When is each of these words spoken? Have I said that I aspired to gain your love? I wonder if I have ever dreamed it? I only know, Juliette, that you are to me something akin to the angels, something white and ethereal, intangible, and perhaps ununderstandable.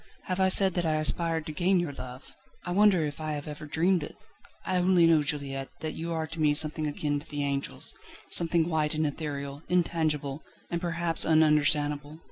Have 0.23 0.39
I 0.39 0.49
said 0.49 0.73
that 0.73 0.83
I 0.83 0.95
aspired 0.95 1.45
to 1.45 1.51
gain 1.51 1.79
your 1.79 1.93
love? 1.93 2.35
I 2.65 2.71
wonder 2.71 3.05
if 3.05 3.21
I 3.21 3.33
have 3.33 3.47
ever 3.47 3.67
dreamed 3.67 4.01
it? 4.01 4.17
I 4.65 4.77
only 4.77 5.05
know, 5.05 5.21
Juliette, 5.21 5.69
that 5.81 5.93
you 5.93 6.11
are 6.11 6.25
to 6.25 6.41
me 6.41 6.55
something 6.55 6.87
akin 6.87 7.19
to 7.19 7.27
the 7.29 7.43
angels, 7.43 7.93
something 8.27 8.67
white 8.67 8.95
and 8.95 9.05
ethereal, 9.05 9.61
intangible, 9.69 10.41
and 10.71 10.81
perhaps 10.81 11.23
ununderstandable. 11.23 12.17